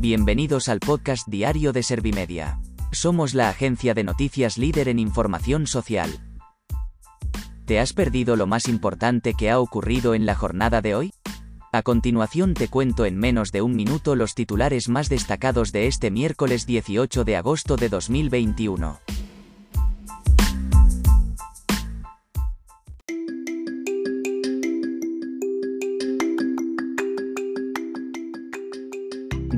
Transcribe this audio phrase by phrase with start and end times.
[0.00, 2.58] Bienvenidos al podcast diario de Servimedia.
[2.90, 6.08] Somos la agencia de noticias líder en información social.
[7.66, 11.12] ¿Te has perdido lo más importante que ha ocurrido en la jornada de hoy?
[11.70, 16.10] A continuación te cuento en menos de un minuto los titulares más destacados de este
[16.10, 18.98] miércoles 18 de agosto de 2021.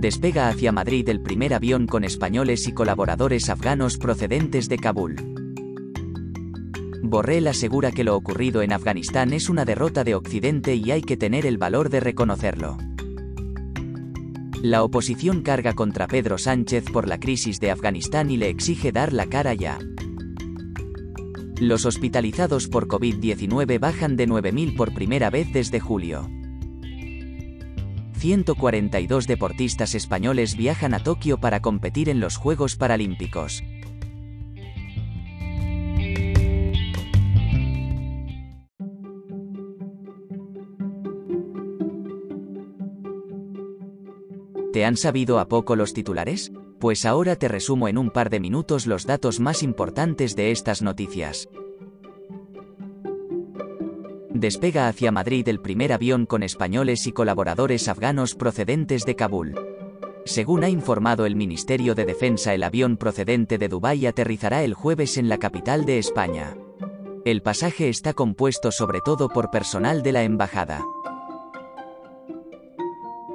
[0.02, 5.14] Despega hacia Madrid el primer avión con españoles y colaboradores afganos procedentes de Kabul.
[7.04, 11.16] Borrell asegura que lo ocurrido en Afganistán es una derrota de Occidente y hay que
[11.16, 12.78] tener el valor de reconocerlo.
[14.60, 19.12] La oposición carga contra Pedro Sánchez por la crisis de Afganistán y le exige dar
[19.12, 19.78] la cara ya.
[21.60, 26.28] Los hospitalizados por COVID-19 bajan de 9.000 por primera vez desde julio.
[28.22, 33.64] 142 deportistas españoles viajan a Tokio para competir en los Juegos Paralímpicos.
[44.72, 46.52] ¿Te han sabido a poco los titulares?
[46.78, 50.80] Pues ahora te resumo en un par de minutos los datos más importantes de estas
[50.80, 51.48] noticias
[54.42, 59.54] despega hacia Madrid el primer avión con españoles y colaboradores afganos procedentes de Kabul.
[60.26, 65.16] Según ha informado el Ministerio de Defensa, el avión procedente de Dubái aterrizará el jueves
[65.16, 66.56] en la capital de España.
[67.24, 70.84] El pasaje está compuesto sobre todo por personal de la embajada.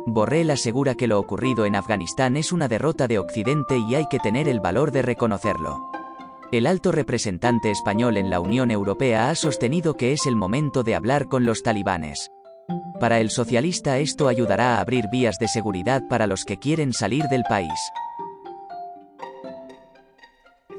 [0.06, 4.20] Borrell asegura que lo ocurrido en Afganistán es una derrota de Occidente y hay que
[4.20, 5.97] tener el valor de reconocerlo.
[6.50, 10.96] El alto representante español en la Unión Europea ha sostenido que es el momento de
[10.96, 12.32] hablar con los talibanes.
[13.02, 17.26] Para el socialista esto ayudará a abrir vías de seguridad para los que quieren salir
[17.26, 17.78] del país.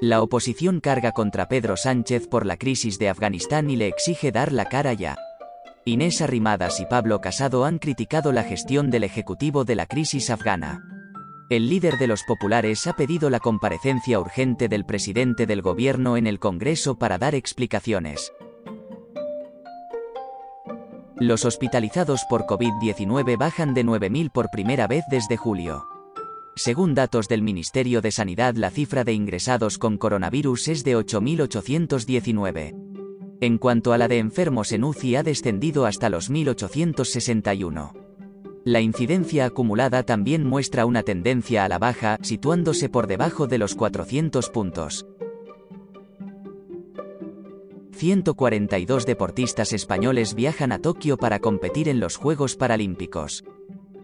[0.01, 4.53] La oposición carga contra Pedro Sánchez por la crisis de Afganistán y le exige dar
[4.53, 5.19] la cara ya.
[5.85, 10.98] Inés Arrimadas y Pablo Casado han criticado la gestión del Ejecutivo de la crisis afgana.
[11.51, 16.27] El líder de los populares ha pedido la comparecencia urgente del presidente del gobierno en
[16.27, 18.35] el Congreso para dar explicaciones.
[21.17, 25.87] Los hospitalizados por COVID-19 bajan de 9.000 por primera vez desde julio.
[26.55, 32.75] Según datos del Ministerio de Sanidad, la cifra de ingresados con coronavirus es de 8.819.
[33.41, 38.08] En cuanto a la de enfermos en UCI ha descendido hasta los 1.861.
[38.69, 43.75] La incidencia acumulada también muestra una tendencia a la baja, situándose por debajo de los
[43.75, 45.07] 400 puntos.
[47.93, 53.43] 142 deportistas españoles viajan a Tokio para competir en los Juegos Paralímpicos.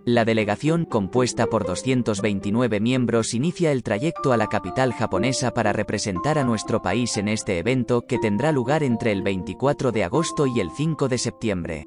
[0.06, 6.38] La delegación, compuesta por 229 miembros, inicia el trayecto a la capital japonesa para representar
[6.38, 10.60] a nuestro país en este evento que tendrá lugar entre el 24 de agosto y
[10.60, 11.86] el 5 de septiembre.